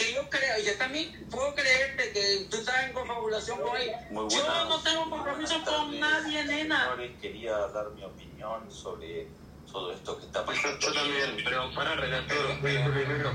que 0.00 0.14
yo 0.14 0.28
creo, 0.30 0.58
yo 0.64 0.76
también 0.78 1.26
puedo 1.30 1.54
creerte 1.54 2.12
que 2.12 2.46
tú 2.50 2.56
estás 2.56 2.84
en 2.84 2.92
confabulación 2.94 3.60
con 3.60 3.76
él. 3.76 3.90
Muy 4.10 4.28
Yo 4.30 4.64
no 4.64 4.80
tengo 4.82 5.10
compromiso 5.10 5.62
con 5.64 6.00
nadie, 6.00 6.44
nena. 6.44 6.96
Quería 7.20 7.52
dar 7.68 7.90
mi 7.90 8.02
opinión 8.04 8.70
sobre 8.70 9.28
todo 9.70 9.92
esto 9.92 10.18
que 10.18 10.24
está 10.26 10.44
pasando. 10.44 10.78
Yo 10.80 10.92
también, 10.94 11.36
pero 11.44 11.70
para 11.74 11.94
relator, 11.94 12.58
Pero- 12.62 12.92
primero. 12.92 13.32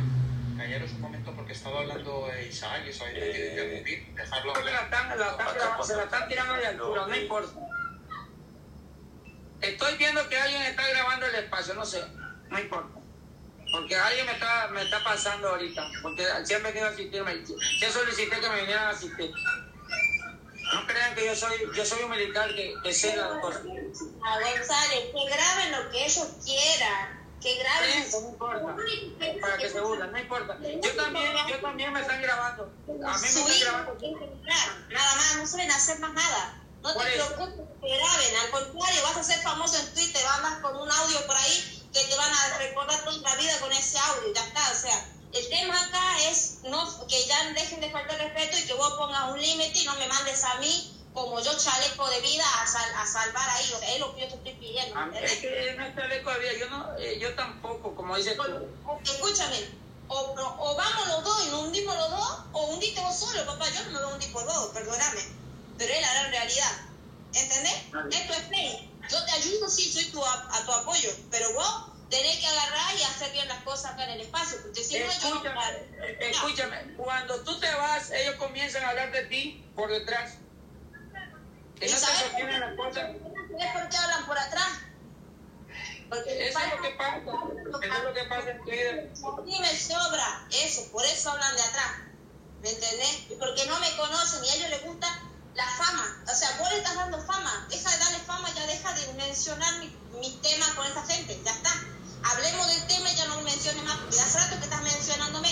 Callaros 0.57 0.91
un 0.93 1.01
momento 1.01 1.33
porque 1.35 1.51
estaba 1.51 1.81
hablando 1.81 2.31
eh, 2.31 2.47
Isaac 2.47 2.83
y 2.85 2.89
eso 2.89 3.03
ahí 3.03 3.11
Eh, 3.17 3.19
quiere 3.19 3.49
interrumpir. 3.81 4.15
Dejarlo 4.15 4.53
Porque 4.53 4.71
la 4.71 4.77
hablar. 4.79 4.83
están, 5.03 5.19
la 5.19 5.29
están 5.31 5.53
grabando- 5.55 5.83
se 5.83 5.95
la 5.97 6.03
están 6.03 6.27
tirando 6.29 6.53
de 6.55 6.67
altura, 6.67 7.07
no 7.07 7.15
importa. 7.15 7.59
Estoy 9.61 9.97
viendo 9.97 10.27
que 10.29 10.37
alguien 10.37 10.61
está 10.63 10.87
grabando 10.87 11.25
el 11.27 11.35
espacio, 11.35 11.73
no 11.73 11.85
sé, 11.85 12.03
no 12.49 12.59
importa. 12.59 12.99
Porque 13.75 13.95
alguien 13.95 14.25
me 14.25 14.31
está, 14.31 14.67
me 14.69 14.83
está 14.83 15.03
pasando 15.03 15.49
ahorita, 15.49 15.85
porque 16.01 16.25
si 16.45 16.53
han 16.53 16.63
venido 16.63 16.85
a 16.85 16.89
asistirme, 16.89 17.43
yo 17.45 17.91
solicité 17.91 18.39
que 18.39 18.49
me 18.49 18.61
vinieran 18.61 18.85
a 18.85 18.89
asistir. 18.91 19.31
No 20.73 20.87
crean 20.87 21.13
que 21.13 21.25
yo 21.25 21.35
soy, 21.35 21.57
yo 21.75 21.85
soy 21.85 22.03
un 22.03 22.09
militar 22.09 22.55
que, 22.55 22.73
que 22.81 22.93
sé 22.93 23.17
las 23.17 23.41
cosas. 23.41 23.61
A 23.63 24.39
González, 24.39 25.11
que 25.11 25.29
graben 25.29 25.71
lo 25.73 25.91
que 25.91 26.05
ellos 26.05 26.27
quieran. 26.43 27.25
Que 27.41 27.57
graben. 27.57 28.01
Eso 28.01 28.21
no 28.21 28.29
importa. 28.29 28.75
Para 29.41 29.57
que 29.57 29.69
se 29.69 29.79
burlen, 29.81 30.11
no 30.11 30.19
importa. 30.19 30.57
Yo 30.61 30.95
también, 30.95 31.33
yo 31.49 31.59
también 31.59 31.93
me 31.93 32.01
están 32.01 32.21
grabando. 32.21 32.63
A 32.63 33.17
mí 33.17 33.21
me 33.21 33.27
están 33.27 33.59
grabando. 33.59 33.97
nada 34.89 35.15
más, 35.15 35.35
no 35.35 35.47
suelen 35.47 35.71
hacer 35.71 35.99
más 35.99 36.13
nada. 36.13 36.61
No 36.81 36.93
te 36.93 37.11
preocupes 37.11 37.67
que 37.81 37.97
graben, 37.97 38.35
al 38.41 38.51
contrario, 38.51 39.03
vas 39.03 39.17
a 39.17 39.23
ser 39.23 39.39
famoso 39.41 39.77
en 39.79 39.93
Twitter, 39.93 40.21
vas 40.23 40.59
con 40.59 40.77
un 40.77 40.89
audio 40.89 41.27
por 41.27 41.35
ahí 41.35 41.74
que 41.95 42.03
te 42.09 42.15
van 42.15 42.31
a 42.33 42.57
recordar 42.57 43.03
toda 43.05 43.17
la 43.21 43.35
vida 43.37 43.57
con 43.59 43.71
ese 43.71 43.97
audio, 43.97 44.33
ya 44.33 44.43
está. 44.45 44.71
O 44.71 44.75
sea, 44.75 45.09
el 45.31 45.49
tema 45.49 45.79
acá 45.81 46.21
es 46.29 46.59
no 46.63 47.07
que 47.07 47.25
ya 47.25 47.51
dejen 47.53 47.79
de 47.79 47.89
faltar 47.89 48.17
respeto 48.17 48.57
y 48.57 48.67
que 48.67 48.73
vos 48.73 48.93
pongas 48.97 49.31
un 49.31 49.41
límite 49.41 49.79
y 49.79 49.85
no 49.85 49.95
me 49.95 50.07
mandes 50.07 50.43
a 50.43 50.55
mí 50.55 50.91
como 51.13 51.39
yo 51.39 51.57
chaleco 51.57 52.09
de 52.09 52.19
vida 52.19 52.43
a, 52.61 52.67
sal- 52.67 52.93
a 52.97 53.05
salvar 53.07 53.49
ahí. 53.49 53.71
O 53.73 53.79
sea, 53.79 53.93
es 53.93 53.99
lo 54.01 54.13
que 54.13 54.21
yo 54.21 54.27
te 54.27 54.35
estoy 54.35 54.53
pidiendo. 54.55 54.97
A 54.99 55.05
mí- 55.05 55.17
¿entendés? 55.17 55.31
Es 55.31 55.39
que 55.39 55.69
en 55.69 55.81
esta 55.81 56.07
ley 56.07 56.21
todavía 56.23 56.51
yo 56.59 56.69
no, 56.69 56.97
eh, 56.99 57.17
yo 57.19 57.33
tampoco, 57.35 57.95
como 57.95 58.17
dices 58.17 58.35
tú. 58.35 58.43
Escúchame, 59.03 59.69
o, 60.07 60.15
o- 60.19 60.71
o 60.71 60.75
vamos 60.75 61.07
los 61.07 61.23
dos 61.23 61.43
y 61.45 61.49
nos 61.51 61.61
hundimos 61.63 61.95
los 61.95 62.09
dos, 62.11 62.39
o 62.51 62.61
hundiste 62.73 62.99
vos 62.99 63.15
solo, 63.17 63.45
papá. 63.45 63.69
Yo 63.69 63.83
no 63.85 63.91
me 63.91 63.99
voy 63.99 64.11
a 64.11 64.13
hundir 64.15 64.31
por 64.33 64.45
vos, 64.45 64.67
perdóname. 64.73 65.21
Pero 65.77 65.93
es 65.93 66.01
la 66.01 66.13
gran 66.13 66.31
realidad. 66.31 66.71
¿Entendés? 67.33 67.75
Esto 68.11 68.33
es 68.33 68.39
play. 68.49 68.94
Yo 69.09 69.25
te 69.25 69.31
ayudo, 69.31 69.69
sí, 69.69 69.91
soy 69.91 70.05
tu, 70.11 70.23
a, 70.23 70.47
a 70.51 70.65
tu 70.65 70.71
apoyo, 70.71 71.09
pero 71.29 71.53
vos 71.53 71.95
tenés 72.09 72.37
que 72.37 72.47
agarrar 72.47 72.95
y 72.97 73.03
hacer 73.03 73.31
bien 73.31 73.47
las 73.47 73.63
cosas 73.63 73.93
acá 73.93 74.03
en 74.05 74.11
el 74.11 74.21
espacio, 74.21 74.61
porque 74.61 74.83
si 74.83 74.99
no, 74.99 75.05
yo 75.05 75.29
no. 75.29 75.35
Escúchame, 75.35 75.77
eh, 76.01 76.29
escúchame, 76.31 76.95
cuando 76.97 77.41
tú 77.43 77.59
te 77.59 77.73
vas, 77.73 78.09
ellos 78.11 78.35
comienzan 78.35 78.83
a 78.83 78.89
hablar 78.89 79.11
de 79.11 79.23
ti 79.25 79.63
por 79.75 79.89
detrás. 79.89 80.37
Que 81.79 81.87
¿Y 81.87 81.91
no 81.91 81.97
sabes 81.97 82.19
sostienen 82.19 82.59
las 82.61 82.75
cosas. 82.75 82.93
¿Sabes 82.93 83.73
por 83.73 83.89
qué 83.89 83.97
hablan 83.97 84.25
por 84.25 84.37
atrás? 84.37 84.79
Porque 86.09 86.47
Eso 86.47 86.59
es 86.59 86.71
lo 86.71 86.81
que 86.81 86.89
pasa. 86.91 87.17
Eso 87.17 87.97
es 87.97 88.03
lo 88.03 88.13
que 88.13 88.23
pasa 88.25 88.49
en. 88.49 88.59
A 88.59 89.41
mí 89.41 89.59
me 89.59 89.75
sobra 89.79 90.47
eso, 90.51 90.91
por 90.91 91.03
eso 91.05 91.31
hablan 91.31 91.55
de 91.55 91.61
atrás. 91.63 91.91
¿Me 92.61 92.69
entendés? 92.69 93.25
Porque 93.37 93.65
no 93.65 93.79
me 93.79 93.95
conocen 93.97 94.43
y 94.43 94.49
a 94.49 94.55
ellos 94.55 94.69
les 94.69 94.83
gusta 94.83 95.21
la 95.55 95.65
fama. 95.65 96.23
O 96.31 96.35
sea, 96.35 96.49
vos 96.59 96.69
le 96.69 96.77
estás 96.77 96.95
dando 96.95 97.19
fama. 97.25 97.67
Deja 97.69 97.89
de 97.91 97.97
darle 97.97 98.19
fama, 98.19 98.49
ya 98.53 98.65
deja 98.67 98.93
de 98.93 99.13
mencionar 99.13 99.79
mi- 99.79 99.97
mis 100.19 100.41
temas 100.41 100.69
con 100.71 100.85
esa 100.85 101.03
gente. 101.05 101.41
Ya 101.43 101.51
está. 101.51 101.71
Hablemos 102.23 102.67
del 102.67 102.87
tema 102.87 103.09
y 103.11 103.15
ya 103.15 103.25
no 103.27 103.37
me 103.37 103.43
menciones 103.43 103.83
más. 103.83 103.97
Porque 103.97 104.19
hace 104.19 104.37
rato 104.39 104.57
que 104.57 104.63
estás 104.65 104.81
mencionándome. 104.81 105.49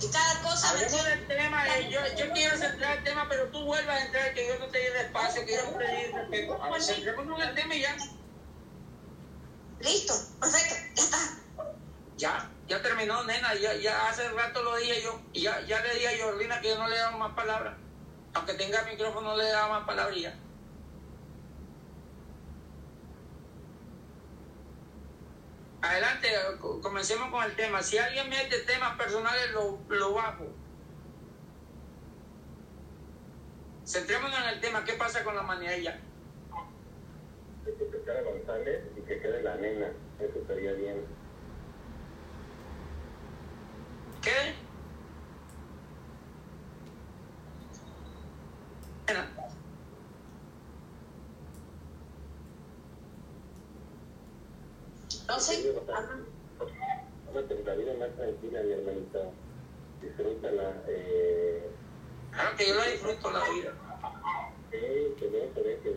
Y 0.00 0.10
cada 0.10 0.40
cosa 0.42 0.70
Hablemos 0.70 1.04
del 1.04 1.26
tema, 1.28 1.68
eh, 1.68 1.88
yo, 1.88 2.00
yo 2.16 2.32
quiero 2.32 2.58
centrar 2.58 2.98
el 2.98 3.04
tema, 3.04 3.28
pero 3.28 3.48
tú 3.50 3.64
vuelvas 3.64 3.96
a 3.96 4.04
entrar, 4.04 4.34
que 4.34 4.48
yo 4.48 4.58
no 4.58 4.66
te 4.68 4.78
di 4.78 4.86
espacio, 4.86 5.46
que 5.46 5.52
yo 5.54 5.70
no 5.70 5.78
te 5.78 5.86
di 5.86 6.06
respeto. 6.12 6.62
A 6.62 6.70
ver, 6.70 6.82
centrémonos 6.82 7.40
en 7.40 7.48
el 7.48 7.54
tema 7.54 7.74
y 7.76 7.80
ya. 7.82 7.96
Listo, 9.78 10.14
perfecto, 10.40 10.74
ya 10.96 11.02
está. 11.04 11.18
Ya, 12.16 12.50
ya 12.68 12.82
terminó, 12.82 13.22
nena, 13.24 13.54
ya, 13.54 13.74
ya 13.74 14.08
hace 14.08 14.28
rato 14.30 14.62
lo 14.62 14.76
dije 14.76 15.02
yo, 15.02 15.20
y 15.32 15.42
ya, 15.42 15.60
ya 15.66 15.80
le 15.80 15.94
dije 15.94 16.08
a 16.20 16.24
Jordina 16.24 16.60
que 16.60 16.68
yo 16.68 16.78
no 16.78 16.88
le 16.88 16.96
daba 16.96 17.16
más 17.16 17.34
palabras. 17.34 17.74
Aunque 18.34 18.54
tenga 18.54 18.82
micrófono, 18.84 19.30
no 19.30 19.36
le 19.36 19.44
daba 19.48 19.68
más 19.80 19.86
ya. 19.86 20.38
Adelante, 25.82 26.28
co- 26.60 26.80
comencemos 26.80 27.30
con 27.30 27.44
el 27.44 27.54
tema. 27.56 27.82
Si 27.82 27.98
alguien 27.98 28.28
mete 28.28 28.60
temas 28.60 28.96
personales, 28.96 29.50
lo, 29.52 29.84
lo 29.88 30.14
bajo. 30.14 30.44
Centrémonos 33.84 34.38
en 34.40 34.48
el 34.48 34.60
tema, 34.60 34.84
¿qué 34.84 34.94
pasa 34.94 35.22
con 35.24 35.36
la 35.36 35.42
manilla? 35.42 36.00
Que 37.64 37.72
se 37.72 38.04
quede 38.04 38.22
González 38.24 38.84
y 38.96 39.02
que 39.04 39.20
quede 39.20 39.42
la 39.42 39.56
nena. 39.56 39.88
Eso 40.18 40.38
estaría 40.40 40.72
bien. 40.72 41.06
¿Qué? 44.20 44.54
Nena, 49.08 49.24
No. 55.32 55.38
Tómate 57.32 57.64
la 57.64 57.74
vida 57.74 57.94
más 57.94 58.10
tranquila, 58.16 58.62
mi 58.62 58.72
hermanita. 58.72 59.18
Disfrútala. 60.02 60.82
Eh, 60.88 61.70
Claro 62.32 62.56
que 62.56 62.66
yo 62.68 62.74
lo 62.74 62.82
disfruto 62.84 63.30
la 63.30 63.48
vida. 63.50 63.72
eh, 64.72 65.14
que 65.18 65.26
ve, 65.28 65.50
se 65.54 65.62
ve 65.62 65.80
que, 65.82 65.96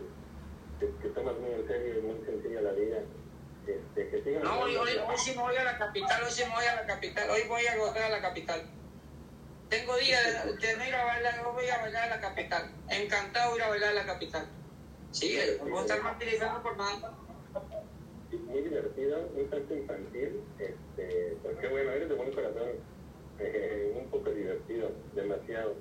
que, 0.80 0.98
que 1.02 1.10
tomas 1.10 1.36
muy 1.38 1.52
en 1.52 1.68
serio 1.68 2.00
y 2.00 2.02
muy 2.02 2.26
sencilla 2.26 2.62
la 2.62 2.72
vida. 2.74 2.98
Este, 3.68 4.10
que 4.10 4.24
sigan 4.24 4.44
No, 4.44 4.60
hoy, 4.60 4.76
hoy, 4.76 4.92
hoy 5.08 5.18
sí 5.18 5.32
me 5.36 5.42
voy 5.42 5.56
a 5.56 5.64
la 5.64 5.78
capital, 5.78 6.24
hoy 6.24 6.32
sí 6.32 6.44
me 6.46 6.54
voy 6.56 6.66
a 6.66 6.76
la 6.76 6.86
capital, 6.86 7.30
hoy 7.32 7.42
voy 7.48 7.66
a 7.66 7.78
gozar 7.78 8.04
a 8.04 8.10
la 8.10 8.22
capital. 8.22 8.62
Tengo 9.70 9.96
días 9.98 10.46
de, 10.46 10.54
de 10.58 10.78
no 10.78 10.86
ir 10.86 10.96
a 10.96 11.06
bailar, 11.06 11.46
hoy 11.48 11.54
voy 11.54 11.68
a 11.70 11.82
bailar 11.82 12.04
a 12.04 12.16
la 12.16 12.22
capital. 12.22 12.72
Encantado 12.90 13.52
de 13.52 13.58
ir 13.58 13.64
a 13.64 13.70
bailar 13.70 13.90
a 13.92 13.94
la 13.94 14.06
capital. 14.06 14.48
Sí, 15.12 15.38
no 15.60 15.70
voy 15.70 15.80
a 15.80 15.82
estar 15.82 16.02
martirizando 16.04 16.62
por 16.62 16.78
nada. 16.78 17.14
Tanto 19.50 19.76
infantil, 19.76 20.42
este, 20.60 21.38
qué 21.62 21.68
bueno, 21.68 21.92
eres 21.92 22.10
de 22.10 22.16
buen 22.16 22.32
corazón, 22.34 22.70
Eh, 23.38 23.92
un 23.94 24.10
poco 24.10 24.30
divertido, 24.30 24.92
demasiado. 25.14 25.76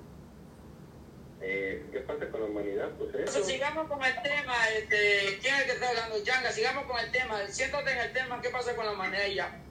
Eh, 1.41 1.85
¿Qué 1.91 1.99
pasa 2.01 2.27
con 2.29 2.41
la 2.41 2.47
humanidad? 2.47 2.89
Pues 2.97 3.09
eso, 3.11 3.19
Entonces 3.19 3.45
sigamos 3.45 3.87
con 3.87 4.03
el 4.03 4.13
tema, 4.21 4.53
este, 4.77 5.39
¿quién 5.41 5.55
es 5.55 5.61
el 5.61 5.65
que 5.67 5.71
está 5.73 5.89
hablando? 5.89 6.21
Yanga, 6.21 6.51
sigamos 6.51 6.83
con 6.85 6.99
el 6.99 7.11
tema, 7.11 7.47
siéntate 7.47 7.91
en 7.91 7.97
el 7.99 8.13
tema, 8.13 8.41
¿qué 8.41 8.49
pasa 8.49 8.75
con 8.75 8.85
la 8.85 9.27
y 9.27 9.35
ya? 9.35 9.61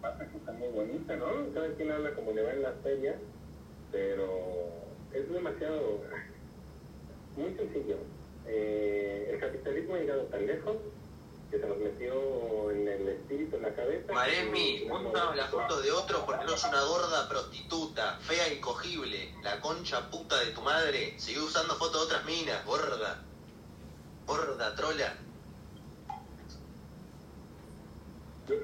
pasa 0.00 0.26
que 0.30 0.36
está 0.38 0.52
muy 0.52 0.68
bonita, 0.68 1.16
¿no? 1.16 1.52
Cada 1.52 1.74
quien 1.74 1.90
habla 1.90 2.14
como 2.14 2.32
le 2.32 2.42
va 2.42 2.52
en 2.52 2.62
la 2.62 2.72
feria, 2.82 3.16
pero 3.90 4.68
es 5.12 5.30
demasiado, 5.30 6.00
muy 7.36 7.54
sencillo. 7.54 7.96
Eh, 8.46 9.30
el 9.32 9.40
capitalismo 9.40 9.96
ha 9.96 9.98
llegado 9.98 10.22
tan 10.24 10.46
lejos 10.46 10.76
se 11.50 11.58
nos 11.58 11.78
metió 11.78 12.70
en 12.70 12.88
el 12.88 13.08
espíritu, 13.08 13.56
en 13.56 13.62
la 13.62 13.74
cabeza. 13.74 14.12
Maremi, 14.12 14.84
monta 14.86 15.34
la 15.34 15.46
foto 15.46 15.80
de 15.80 15.90
otro 15.90 16.24
porque 16.26 16.44
no 16.44 16.54
es 16.54 16.64
una 16.64 16.82
gorda 16.84 17.28
prostituta, 17.28 18.18
fea 18.20 18.52
incogible, 18.52 19.34
la 19.42 19.60
concha 19.60 20.10
puta 20.10 20.38
de 20.40 20.52
tu 20.52 20.60
madre. 20.62 21.18
Sigue 21.18 21.40
usando 21.40 21.74
fotos 21.76 22.00
de 22.00 22.06
otras 22.06 22.24
minas, 22.26 22.64
gorda. 22.66 23.22
Gorda, 24.26 24.74
trola. 24.74 25.16
¿quién 28.46 28.62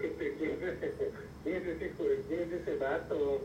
es 0.62 0.82
ese, 0.82 1.12
quién 1.42 1.56
es 1.56 1.82
ese, 1.82 2.24
quién 2.28 2.42
es 2.42 2.52
ese 2.52 2.76
vato? 2.76 3.40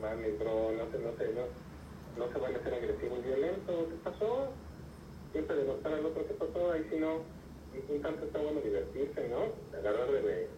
Mami, 0.00 0.30
bro, 0.38 0.72
no 0.72 0.90
sé, 0.90 0.98
no 0.98 1.16
sé, 1.16 1.32
no, 1.34 2.24
no 2.24 2.32
se 2.32 2.38
van 2.38 2.54
a 2.54 2.62
ser 2.62 2.74
agresivos 2.74 3.18
y 3.20 3.28
violentos. 3.28 3.88
¿Qué 3.88 4.10
pasó? 4.10 4.48
Siempre 5.32 5.56
demostrar 5.56 5.94
al 5.94 6.06
otro 6.06 6.26
qué 6.26 6.34
pasó, 6.34 6.72
ahí 6.72 6.86
si 6.90 6.96
no, 6.96 7.22
un 7.88 8.02
tanto 8.02 8.24
está 8.26 8.38
bueno 8.38 8.60
divertirse, 8.60 9.28
¿no? 9.28 9.52
Agarrar 9.76 10.10
de, 10.10 10.48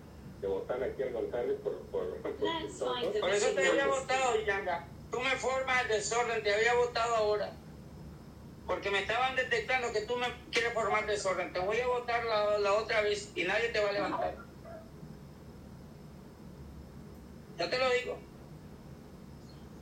de 0.40 0.46
botán 0.46 0.82
aquí 0.82 1.02
al 1.02 1.12
González 1.12 1.56
por, 1.62 1.76
por, 1.86 2.16
por 2.16 3.30
eso 3.30 3.48
te 3.54 3.66
había 3.68 3.86
votado, 3.86 4.40
Yanga. 4.44 4.86
Tú 5.10 5.20
me 5.20 5.30
formas 5.36 5.82
el 5.82 5.88
desorden, 5.88 6.42
te 6.42 6.54
había 6.54 6.74
votado 6.74 7.16
ahora. 7.16 7.52
Porque 8.66 8.90
me 8.90 8.98
estaban 9.00 9.36
detectando 9.36 9.92
que 9.92 10.02
tú 10.02 10.16
me 10.16 10.26
quieres 10.50 10.72
formar 10.74 11.06
desorden. 11.06 11.52
Te 11.52 11.60
voy 11.60 11.78
a 11.78 11.86
votar 11.86 12.24
la, 12.24 12.58
la 12.58 12.72
otra 12.74 13.00
vez 13.02 13.30
y 13.36 13.44
nadie 13.44 13.68
te 13.68 13.80
va 13.80 13.90
a 13.90 13.92
levantar. 13.92 14.34
Ya 17.58 17.70
te 17.70 17.78
lo 17.78 17.90
digo. 17.90 18.18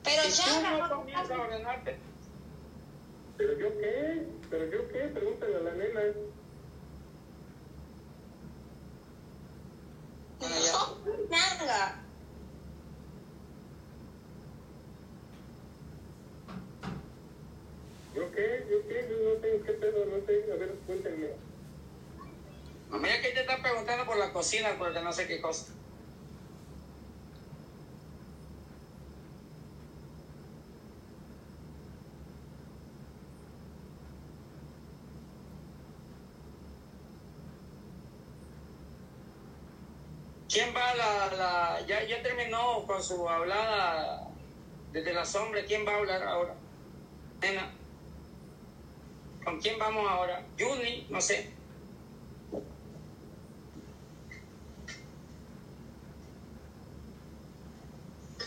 Pero 0.04 0.22
Si 0.24 0.42
tú 0.42 0.60
ya, 0.62 0.78
no 0.78 0.96
comienzas 0.96 1.30
a 1.30 1.40
ordenarte, 1.42 1.96
¿Pero 3.36 3.58
yo 3.58 3.78
qué? 3.80 4.22
¿Pero 4.48 4.66
yo 4.70 4.88
qué? 4.92 4.98
Pregúntale 5.12 5.56
a 5.56 5.60
la 5.60 5.72
nena. 5.72 6.00
¿Yo 18.14 18.30
qué? 18.32 18.66
¿Yo 18.70 18.86
qué? 18.86 19.08
Yo 19.10 19.16
no 19.34 19.40
sé 19.40 19.62
qué 19.66 19.72
pedo, 19.72 20.06
no 20.06 20.26
sé. 20.26 20.52
A 20.52 20.56
ver, 20.56 20.74
cuéntenme. 20.86 21.28
mira 22.90 23.20
que 23.20 23.30
te 23.30 23.40
está 23.40 23.60
preguntando 23.60 24.06
por 24.06 24.16
la 24.18 24.32
cocina, 24.32 24.76
porque 24.78 25.00
no 25.00 25.12
sé 25.12 25.26
qué 25.26 25.40
cosa. 25.40 25.72
¿Quién 40.54 40.72
va 40.72 40.88
a 40.88 40.94
la, 40.94 41.36
la 41.36 41.80
ya, 41.84 42.04
ya 42.04 42.22
terminó 42.22 42.86
con 42.86 43.02
su 43.02 43.28
hablada 43.28 44.28
desde 44.92 45.12
la 45.12 45.24
sombra? 45.24 45.64
¿Quién 45.64 45.84
va 45.84 45.94
a 45.94 45.96
hablar 45.96 46.22
ahora? 46.22 46.54
Nena. 47.40 47.72
¿Con 49.42 49.60
quién 49.60 49.80
vamos 49.80 50.08
ahora? 50.08 50.46
Juni, 50.56 51.08
no 51.10 51.20
sé. 51.20 51.50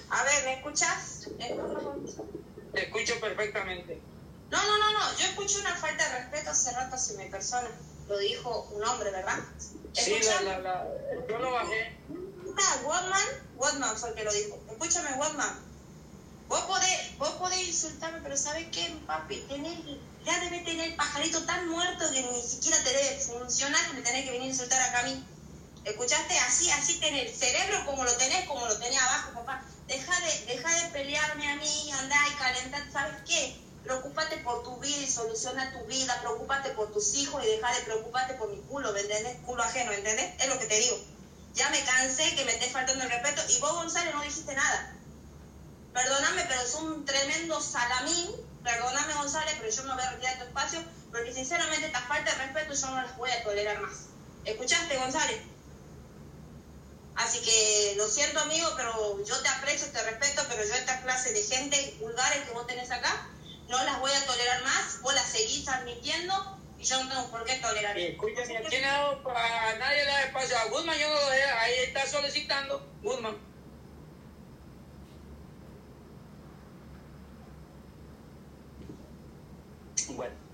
A 0.10 0.24
ver, 0.24 0.46
¿me 0.46 0.54
escuchas? 0.54 1.28
Te 2.72 2.84
escucho 2.86 3.20
perfectamente. 3.20 4.00
No, 4.50 4.64
no, 4.64 4.78
no, 4.78 4.94
no. 4.94 5.18
Yo 5.18 5.26
escucho 5.26 5.60
una 5.60 5.76
falta 5.76 6.08
de 6.08 6.20
respeto 6.20 6.52
hace 6.52 6.72
rato 6.72 6.96
hacia 6.96 7.18
mi 7.18 7.30
persona. 7.30 7.70
Lo 8.08 8.18
dijo 8.18 8.70
un 8.72 8.84
hombre, 8.84 9.12
¿verdad? 9.12 9.40
Sí, 9.94 10.18
la, 10.24 10.42
la, 10.42 10.60
la, 10.60 10.88
yo 11.28 11.40
lo 11.40 11.52
bajé. 11.52 11.98
Ah, 12.58 12.76
Watman, 12.86 13.28
Watman 13.58 13.98
fue 13.98 14.10
el 14.10 14.16
que 14.16 14.24
lo 14.24 14.32
dijo. 14.32 14.60
Escúchame, 14.70 15.14
Watman. 15.18 15.68
Vos 16.48 16.62
podés, 16.62 17.18
vos 17.18 17.32
podés 17.32 17.68
insultarme, 17.68 18.20
pero 18.24 18.38
¿sabes 18.38 18.68
qué, 18.72 18.96
papi? 19.06 19.38
Tenés, 19.50 19.78
ya 20.24 20.40
debe 20.40 20.60
tener 20.60 20.88
el 20.92 20.96
pajarito 20.96 21.44
tan 21.44 21.68
muerto 21.68 22.10
que 22.12 22.22
ni 22.22 22.42
siquiera 22.42 22.82
te 22.84 22.94
debe 22.94 23.20
funcionar 23.20 23.86
que 23.88 23.94
me 23.96 24.02
tenés 24.02 24.24
que 24.24 24.32
venir 24.32 24.48
a 24.48 24.52
insultar 24.52 24.82
acá 24.82 25.00
a 25.00 25.04
mí. 25.04 25.26
¿Escuchaste? 25.84 26.38
Así, 26.40 26.70
así 26.72 27.00
tenés 27.00 27.30
el 27.30 27.36
cerebro 27.36 27.86
como 27.86 28.06
lo 28.06 28.14
tenés, 28.16 28.48
como 28.48 28.66
lo 28.66 28.78
tenés 28.78 29.02
abajo, 29.02 29.34
papá. 29.34 29.64
Deja 29.88 30.20
de, 30.22 30.46
deja 30.46 30.84
de 30.84 30.90
pelearme 30.92 31.52
a 31.52 31.56
mí, 31.58 31.92
andá 32.00 32.18
y 32.30 32.36
calentar, 32.36 32.92
¿sabes 32.92 33.16
qué? 33.26 33.67
Preocúpate 33.88 34.36
por 34.40 34.64
tu 34.64 34.76
vida 34.82 34.98
y 34.98 35.08
soluciona 35.10 35.72
tu 35.72 35.86
vida, 35.86 36.20
preocúpate 36.20 36.72
por 36.72 36.92
tus 36.92 37.16
hijos 37.16 37.42
y 37.42 37.48
deja 37.48 37.74
de 37.74 37.84
preocuparte 37.84 38.34
por 38.34 38.50
mi 38.50 38.60
culo, 38.64 38.92
¿me 38.92 39.00
entendés? 39.00 39.38
Culo 39.46 39.64
ajeno, 39.64 39.94
¿entendés? 39.94 40.34
Es 40.42 40.50
lo 40.50 40.60
que 40.60 40.66
te 40.66 40.78
digo. 40.78 41.00
Ya 41.54 41.70
me 41.70 41.82
cansé 41.86 42.36
que 42.36 42.44
me 42.44 42.52
estés 42.52 42.74
faltando 42.74 43.06
el 43.06 43.10
respeto 43.10 43.42
y 43.48 43.62
vos, 43.62 43.72
González, 43.72 44.14
no 44.14 44.22
dijiste 44.24 44.54
nada. 44.54 44.94
Perdóname, 45.94 46.44
pero 46.50 46.62
es 46.62 46.74
un 46.76 47.06
tremendo 47.06 47.62
salamín. 47.62 48.30
Perdóname, 48.62 49.14
González, 49.14 49.56
pero 49.58 49.72
yo 49.72 49.84
me 49.84 49.94
voy 49.94 50.04
a 50.04 50.12
retirar 50.12 50.38
tu 50.38 50.44
espacio 50.44 50.84
porque 51.10 51.34
sinceramente 51.34 51.86
esta 51.86 52.02
falta 52.02 52.30
de 52.30 52.38
respeto 52.44 52.74
yo 52.74 52.88
no 52.88 53.02
las 53.02 53.16
voy 53.16 53.32
a 53.32 53.44
tolerar 53.44 53.80
más. 53.80 54.08
¿Escuchaste, 54.44 54.98
González? 54.98 55.40
Así 57.16 57.40
que 57.40 57.94
lo 57.96 58.06
siento, 58.10 58.42
amigo, 58.42 58.70
pero 58.76 59.24
yo 59.24 59.42
te 59.42 59.48
aprecio, 59.48 59.88
te 59.94 60.04
respeto, 60.04 60.44
pero 60.50 60.62
yo 60.66 60.74
esta 60.74 61.02
clase 61.04 61.32
de 61.32 61.42
gente 61.42 61.98
vulgares 62.02 62.46
que 62.46 62.52
vos 62.52 62.68
tenés 62.68 62.92
acá 62.92 63.30
no 63.70 63.84
las 63.84 64.00
voy 64.00 64.12
a 64.12 64.26
tolerar 64.26 64.64
más. 64.64 65.02
Vos 65.02 65.14
las 65.14 65.26
seguís 65.26 65.68
admitiendo 65.68 66.34
y 66.80 66.84
yo 66.84 67.04
no 67.04 67.10
tengo 67.10 67.32
por 67.32 67.46
qué 67.46 67.56
tolerar. 67.56 67.98
Escúchame, 67.98 68.64
¿quién 68.70 68.86
ha 68.86 68.92
dado 68.92 69.24
para 69.24 69.78
nadie 69.78 70.06
le 70.06 70.12
da 70.12 70.24
espacio? 70.24 70.58
A 70.58 70.66
Guzmán 70.66 70.98
yo 70.98 71.08
no 71.10 71.16
lo 71.16 71.30
ahí 71.30 71.74
está 71.86 72.06
solicitando. 72.06 72.86
Guzmán. 73.02 73.38
Bueno. 80.10 80.48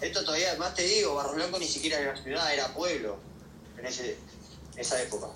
Esto 0.00 0.24
todavía, 0.24 0.56
más 0.56 0.74
te 0.74 0.82
digo, 0.82 1.14
Barro 1.14 1.34
Blanco 1.34 1.58
ni 1.58 1.68
siquiera 1.68 1.98
era 1.98 2.16
ciudad, 2.16 2.52
era 2.52 2.72
pueblo. 2.74 3.18
En 3.78 3.86
ese, 3.86 4.16
esa 4.76 5.02
época. 5.02 5.28